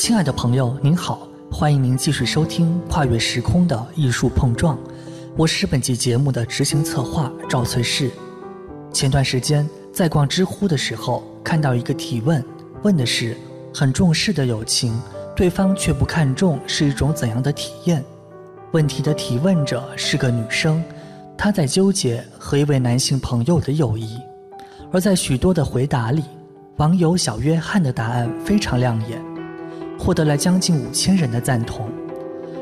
[0.00, 4.74] 亲爱的朋友，您好，欢迎您继续收听《跨越时空的艺术碰撞》，
[5.36, 8.10] 我是本期节目的执行策划赵翠氏。
[8.94, 12.42] 前段时间在逛知乎的时候，看到一个提问，
[12.82, 13.36] 问的是
[13.74, 14.98] 很重视的友情，
[15.36, 18.02] 对方却不看重，是一种怎样的体验？
[18.72, 20.82] 问题的提问者是个女生，
[21.36, 24.18] 她在纠结和一位男性朋友的友谊，
[24.90, 26.24] 而在许多的回答里，
[26.78, 29.22] 网友小约翰的答案非常亮眼，
[30.00, 31.90] 获得了将近五千人的赞同。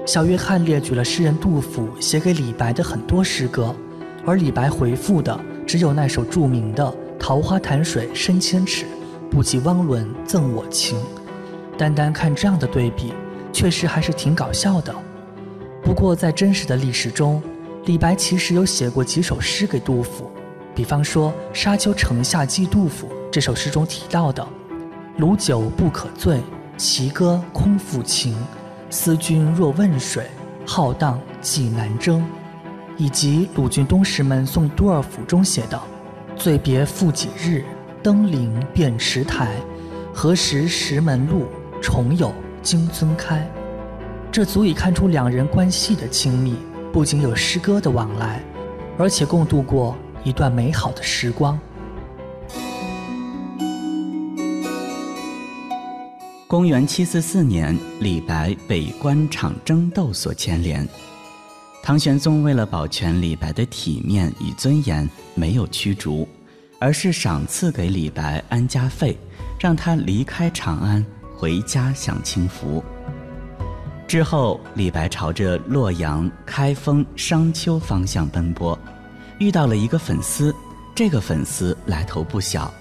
[0.04, 3.72] 小约翰列举了诗人杜甫写给李白的很多诗歌，
[4.26, 8.86] 而李白回复的只有那首著名的“桃花潭水深千尺，
[9.30, 11.00] 不及汪伦赠我情”。
[11.78, 13.12] 单单看这样的对比，
[13.52, 14.92] 确实还是挺搞笑的。
[15.80, 17.40] 不过，在真实的历史中，
[17.84, 20.28] 李白其实有写过几首诗给杜甫，
[20.74, 24.44] 比方说《沙丘城下寄杜甫》这首诗中提到的
[25.18, 26.40] “鲁酒不可醉，
[26.78, 28.34] 齐歌空负情。
[28.88, 30.26] 思君若问水，
[30.64, 32.24] 浩荡寄南征”，
[32.96, 35.78] 以及鲁郡东石门送杜二府中写的
[36.36, 37.64] “醉别复几日，
[38.02, 39.56] 登临便池台。
[40.14, 41.46] 何时石门路，
[41.82, 43.46] 重有金樽开。”
[44.32, 46.56] 这足以看出两人关系的亲密，
[46.92, 48.40] 不仅有诗歌的往来，
[48.96, 51.58] 而且共度过一段美好的时光。
[56.48, 60.88] 公元七四四年，李白被官场争斗所牵连，
[61.82, 66.26] 唐玄宗为了保全李白的体面与尊严，没有驱逐，
[66.78, 69.14] 而是赏赐给李白安家费，
[69.60, 71.04] 让他离开长安，
[71.36, 72.82] 回家享清福。
[74.06, 78.76] 之后，李白朝着洛阳、开封、商丘方向奔波，
[79.38, 80.54] 遇到了一个粉丝。
[80.94, 82.72] 这个粉丝来头不小，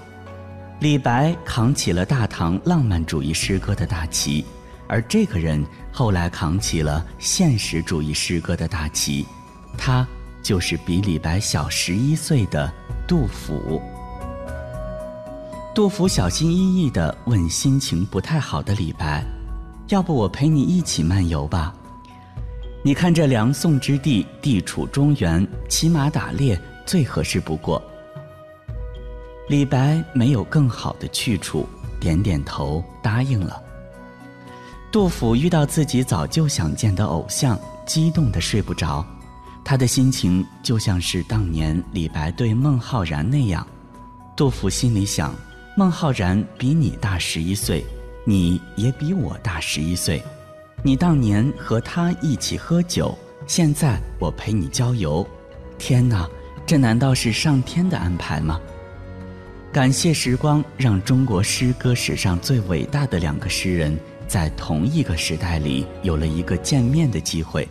[0.79, 4.45] 李白扛起了大唐浪漫主义诗歌的大旗，
[4.87, 9.25] 而这个人后来扛起了现实主义诗歌的大旗，
[9.75, 10.07] 他
[10.43, 12.71] 就是比李白小十一岁的
[13.07, 13.81] 杜甫。
[15.73, 19.25] 杜甫小心翼翼地问心情不太好的李白。
[19.87, 21.73] 要不我陪你一起漫游吧？
[22.83, 27.81] 你看这梁宋之地，地处中原，骑马打猎最合适不过。
[29.47, 31.65] 李白没有更好的去处，
[31.99, 33.61] 点点头答应了。
[34.91, 39.05] 杜甫遇到自己早就想见的偶像，激动的睡不着。
[39.63, 43.65] 他的心情就像是当年李白对孟浩然那样。
[44.35, 45.33] 杜甫心里想：
[45.75, 47.85] 孟浩然比你大十一岁。
[48.25, 50.21] 你也比我大十一岁，
[50.83, 55.25] 你当年和他一起喝酒，现在我陪你郊游，
[55.77, 56.27] 天哪，
[56.65, 58.59] 这难道是上天的安排吗？
[59.71, 63.97] 感谢时光，让中国诗歌史上最伟大的两个诗人
[64.27, 67.67] 在同一个时代里有了一个见面的机会，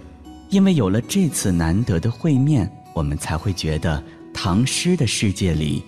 [0.51, 4.03] 因为有了这次难得的会面，我们才会觉得
[4.33, 5.83] 唐诗的世界里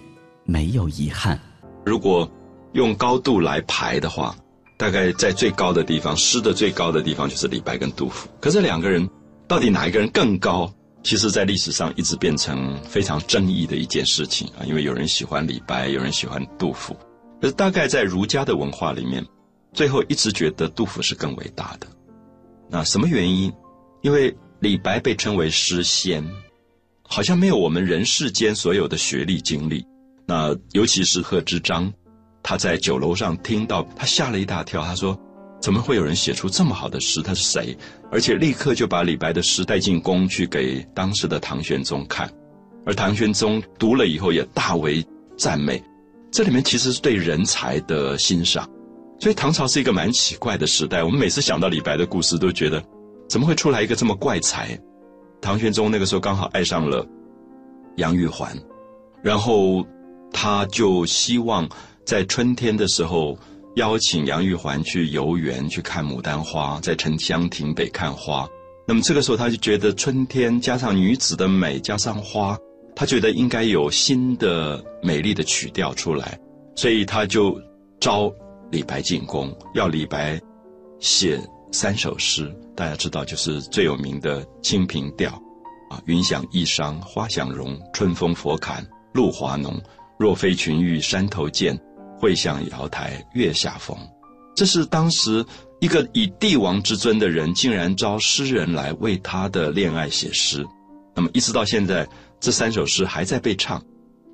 [0.44, 1.38] 没有遗憾。
[1.84, 2.28] 如果
[2.72, 4.34] 用高度来排的话。
[4.80, 8.28] 大概在最高的地方，诗的最高的地方就是李白跟杜甫。
[8.40, 9.10] 可是两个人
[9.48, 10.72] 到底哪一个人更高？
[11.02, 14.64] 其实，在历史上一直变成非常争议的一件事情啊。
[14.66, 16.96] 因为有人喜欢李白，有人喜欢杜甫。
[17.40, 19.24] 可是大概在儒家的文化里面，
[19.72, 21.86] 最后一直觉得杜甫是更伟大的。
[22.68, 23.52] 那什么原因？
[24.02, 26.22] 因为李白被称为诗仙，
[27.02, 29.84] 好像没有我们人世间所有的学历经历。
[30.26, 31.92] 那尤其是贺知章。
[32.40, 34.82] 他在酒楼上听到，他吓了一大跳。
[34.82, 35.18] 他说
[35.60, 37.20] ：“怎么会有人写出这么好的诗？
[37.22, 37.76] 他是谁？”
[38.10, 42.30] 而且立刻就把李白的诗带进宫去给当时的唐玄宗看。
[42.86, 45.04] 而唐玄宗读了以后也大为
[45.36, 45.82] 赞美。
[46.30, 48.68] 这里面其实是对人才的欣赏。
[49.20, 51.02] 所以唐朝是一个蛮奇怪的时代。
[51.02, 52.82] 我们每次想到李白的故事，都觉得
[53.28, 54.78] 怎么会出来一个这么怪才？
[55.40, 57.06] 唐玄宗那个时候刚好爱上了
[57.96, 58.56] 杨玉环，
[59.22, 59.86] 然后
[60.32, 61.68] 他就希望。
[62.04, 63.38] 在春天的时候，
[63.78, 68.46] 邀请杨玉环去游园去看牡丹花，在沉香亭北看花。
[68.84, 72.58] 那么这个时候，他就觉得春天加上女子的美，加上花，
[72.96, 76.36] 他觉得应该有新的美丽的曲调出来，
[76.74, 77.56] 所以他就
[78.00, 78.32] 招
[78.72, 80.40] 李白进宫，要李白
[80.98, 81.40] 写
[81.70, 82.52] 三首诗。
[82.74, 85.30] 大家知道，就是最有名的《清平调》，
[85.94, 88.84] 啊，云想衣裳花想容，春风拂槛
[89.14, 89.80] 露华浓。
[90.18, 91.78] 若非群玉山头见。
[92.18, 93.96] 会向瑶台月下逢，
[94.54, 95.44] 这是当时
[95.80, 100.66] 一个以帝王之尊的人，竟然招诗人来为他的恋爱写诗。
[101.14, 102.08] 那么一直到现在，
[102.40, 103.78] 这三首诗还在被唱，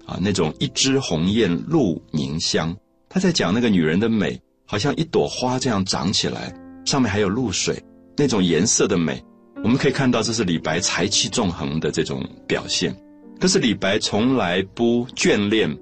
[0.06, 2.74] 啊，那种一枝红艳露凝香，
[3.08, 6.52] 他在讲那个女人的美，好像一朵花这样长起来，
[6.84, 7.82] 上面还有露水，
[8.16, 9.22] 那种颜色的美，
[9.62, 12.94] 我们可以看到这是李白才气纵横的这种表现。
[13.40, 15.74] 可是李白从来不眷恋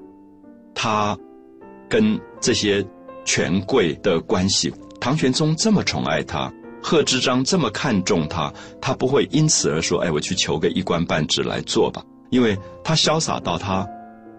[0.75, 1.17] 他
[1.93, 2.83] 跟这些
[3.23, 4.73] 权贵的关系。
[4.99, 6.51] 唐玄宗这么宠爱他，
[6.83, 8.51] 贺知章这么看重他，
[8.81, 12.03] 他不会因此而说：“哎，我去求个一官半职来做吧。”
[12.33, 13.87] 因为他潇洒到他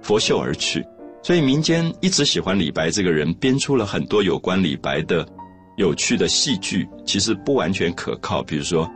[0.01, 0.83] 拂袖而去。
[1.21, 5.23] 所以民间一直喜欢李白这个人，编出了很多有关李白的
[5.77, 8.41] 有趣的戏剧，其实不完全可靠。
[8.41, 8.89] 比如说，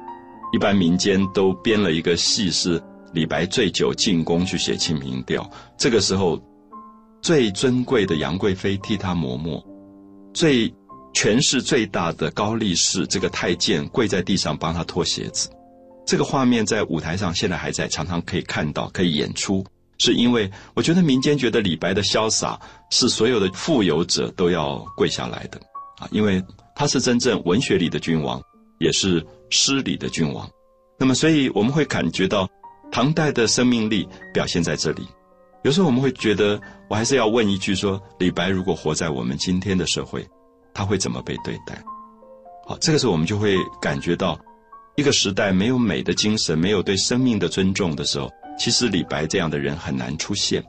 [0.52, 2.82] 一般民间都编了一个戏是。
[3.14, 5.42] 李白醉酒进宫去写《清平调》，
[5.78, 6.40] 这个时候，
[7.22, 9.64] 最尊贵的杨贵妃替他磨墨，
[10.34, 10.74] 最
[11.14, 15.50] 权势最大的高力士这个太监跪在地上帮他脱鞋子。
[16.06, 19.66] 这个画面在舞台上现在还在，常常可以看到，可以演出。
[20.00, 22.60] 是因为我觉得民间觉得李白的潇洒
[22.92, 25.60] 是所有的富有者都要跪下来的
[25.98, 26.44] 啊，因为
[26.76, 28.42] 他是真正文学里的君王，
[28.80, 30.50] 也是诗里的君王。
[31.00, 32.48] 那么，所以我们会感觉到。
[32.90, 35.06] 唐代的生命力表现在这里，
[35.68, 40.26] 有时候我们会觉得，我还是要问一句：说李白如果活在我们今天的社会，
[40.74, 41.84] 他会怎么被对待？
[42.66, 44.40] 好，这个时候我们就会感觉到，
[44.96, 50.64] 一个时代没有美的精神，没有对生命的尊重的时候，其实李白这样的人很难出现。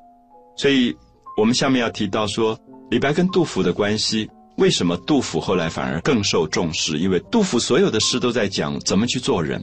[0.57, 0.93] 所以，
[1.37, 2.59] 我们下面要提到说，
[2.91, 6.99] 李白跟杜甫的关系，为什么杜甫后来反而更受重视？
[6.99, 9.63] 因为杜甫所有的诗都在讲怎么去做人。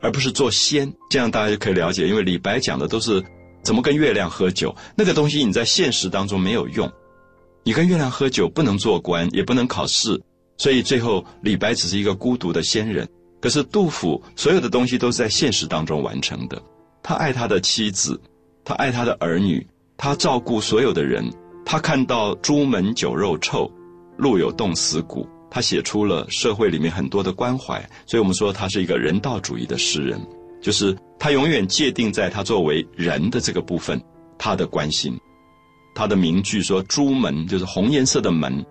[0.00, 2.08] 而不是做仙，这样大家就可以了解。
[2.08, 3.24] 因为李白讲的都是
[3.64, 6.90] 怎么跟月亮喝酒，那个东西你在现实当中没有用。
[7.64, 10.20] 你跟月亮喝酒不能做官，也不能考试，
[10.58, 13.08] 所以最后李白只是一个孤独的仙人。
[13.40, 16.62] 可是杜甫所有的东西都是在现实当中完成的。
[17.02, 18.20] 他爱他的妻子，
[18.64, 19.66] 他爱他的儿女，
[19.96, 21.24] 他照顾所有的人。
[21.66, 23.70] 他看到朱门酒肉臭，
[24.18, 25.26] 路有冻死骨。
[25.50, 30.20] 他写出了社会里面很多的关怀，所以我们说他是一个人道主义的诗人，
[30.64, 34.02] 就是他永远界定在他作为人的这个部分，
[34.38, 35.14] 他的关心。
[35.94, 38.64] 他的名句说：“朱门就是红颜色的门，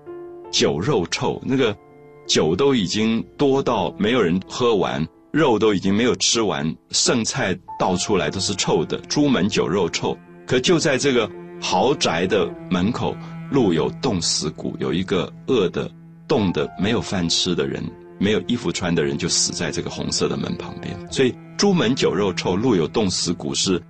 [0.51, 1.78] 酒肉臭，那个
[2.25, 8.98] 酒都已经多到没有人喝完，肉都已经没有吃完，剩菜倒出来都是臭的。
[9.07, 10.18] 朱门酒肉臭，
[10.48, 11.30] 可就在这个
[11.62, 13.16] 豪宅的门口，
[13.51, 15.88] 路有冻死骨，有一个饿的。”
[16.25, 17.84] 冻的没有饭吃的人，
[18.24, 20.98] 没有衣服穿的人，就死在这个红色的门旁边。
[21.12, 23.84] 所以“朱门酒肉臭，路有冻死骨”是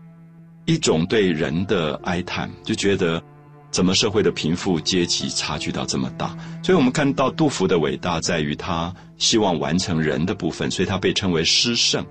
[0.65, 3.21] 一种对人的哀叹，就觉得
[3.69, 6.35] 怎么社会的贫富阶级差距到这么大。
[6.63, 12.03] 所以我们看到杜甫的伟大在于他希望完成人的部分，所以他被称为诗圣。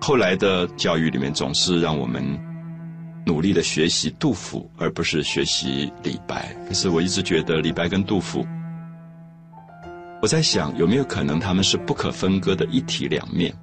[0.00, 2.22] 后来的教育里面总是让我们
[3.26, 6.54] 努力的学习杜甫，而不是学习李白。
[6.68, 8.46] 可是我一直觉得李白跟杜甫。
[10.20, 13.54] 我在想，有没有可能他们是不可分割的一体两面？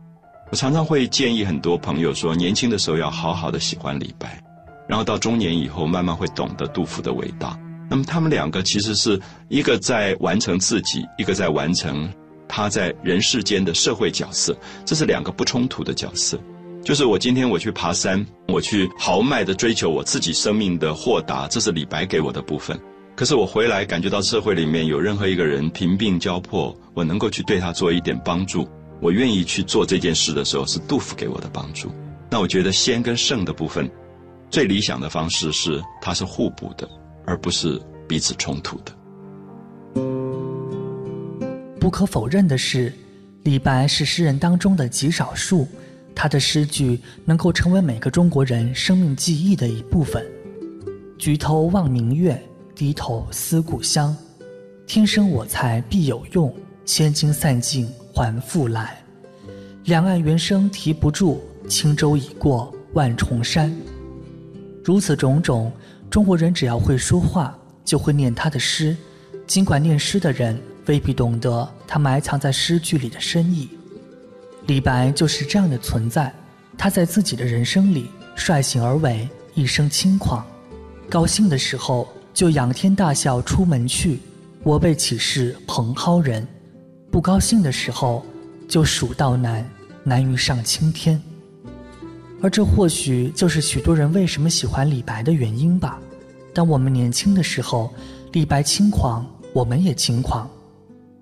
[0.52, 4.42] 我常常会建议很多朋友说，年轻的时候要好好的喜欢李白，
[4.88, 7.60] 然后到中年以后，慢慢会懂得杜甫的伟大。
[7.90, 9.20] 那么他们两个其实是
[9.50, 12.10] 一个在完成自己，一个在完成
[12.48, 14.56] 他在人世间的社会角色，
[14.86, 16.40] 这是两个不冲突的角色。
[16.84, 22.80] 就是我今天我去爬山，我去豪迈的追求我自己生命的豁达，这是李白给我的部分。
[23.16, 28.68] 可是我回来感觉到社会里面有任何一个人贫病交迫，我能够去对他做一点帮助，
[29.00, 31.90] 我愿意去做这件事的时候，是杜甫给我的帮助。
[32.30, 33.90] 那我觉得仙跟圣的部分，
[34.50, 36.86] 最理想的方式是它是互补的，
[37.26, 38.92] 而不是彼此冲突的。
[41.80, 42.92] 不可否认的是，
[43.44, 45.66] 李白是诗人当中的极少数，
[46.14, 50.22] 他的诗句能够成为每个中国人生命记忆的一部分。
[51.18, 52.38] 举头望明月。
[52.76, 54.14] 低头思故乡，
[54.86, 56.54] 天生我材必有用，
[56.84, 59.02] 千金散尽还复来。
[59.86, 63.74] 两岸猿声啼不住，轻舟已过万重山。
[64.84, 65.72] 如此种种，
[66.10, 68.96] 中国人只要会说话，就会念他的诗。
[69.48, 73.70] 尽管念诗的人未必懂得他埋藏在诗句里的深意。
[74.68, 76.34] 李白就是这样的存在。
[76.78, 80.46] 他在自己的人生里率性而为，一生轻狂。
[81.10, 82.06] 高兴的时候。
[82.36, 84.20] 就仰天大笑出门去，
[84.62, 86.46] 我辈岂是蓬蒿人？
[87.10, 88.26] 不高兴的时候，
[88.68, 89.66] 就蜀道难，
[90.04, 91.20] 难于上青天。
[92.42, 95.98] 而这或许就是许多人为什么喜欢李白的原因吧。
[96.54, 97.90] 当我们年轻的时候，
[98.34, 100.46] 李白轻狂，我们也轻狂；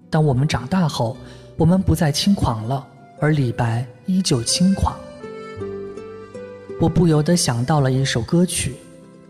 [0.10, 1.16] 当我们长大后，
[1.58, 2.88] 我们不再轻狂了，
[3.20, 4.98] 而李白依旧轻狂。
[6.82, 8.74] 我不由得想到了一首歌曲。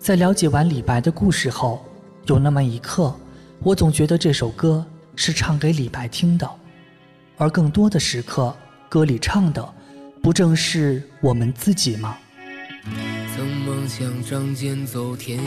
[0.04, 1.82] 在了解完李白的故事后，
[2.26, 3.16] 有那么一刻，
[3.60, 6.46] 我总觉得这首歌是唱给李白听的，
[7.38, 8.54] 而更多的时刻，
[8.90, 9.74] 歌里唱的，
[10.22, 12.18] 不正是我们自己吗？
[13.34, 15.46] 曾梦想仗剑走天涯，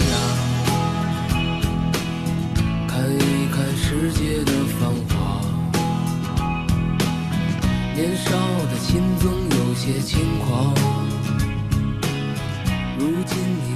[2.88, 5.44] 看一看世界的繁华。
[7.94, 8.30] 年少
[8.70, 10.74] 的心总有些轻狂，
[12.98, 13.75] 如今你。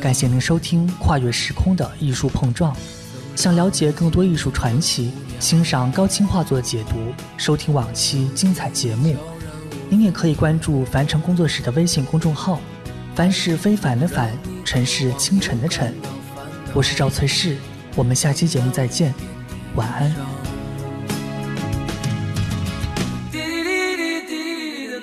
[0.00, 2.72] 感谢您收听《跨越时空的艺术碰撞》。
[3.36, 9.14] 想了解更多艺术传奇，欣赏高清画作解读，收听往期精彩节目，
[9.90, 12.58] 您也可以关注凡城工作室的微信公众号。
[13.14, 14.32] 凡是非凡的凡，
[14.64, 15.94] 尘是清晨的晨。
[16.72, 17.58] 我是赵翠氏，
[17.94, 19.12] 我们下期节目再见，
[19.74, 20.14] 晚安。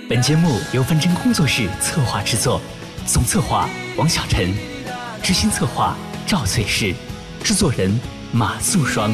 [0.09, 2.59] 本节目由凡尘工作室策划制作，
[3.05, 4.53] 总策划王小晨，
[5.27, 5.93] 执行策划
[6.25, 6.95] 赵翠氏，
[7.43, 7.99] 制作人。
[8.31, 9.13] 马素双。